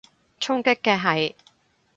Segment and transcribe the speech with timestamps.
[0.39, 1.35] 衝擊嘅係？